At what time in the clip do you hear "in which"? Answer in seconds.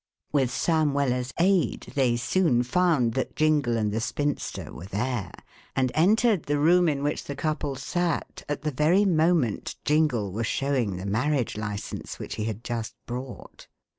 6.89-7.25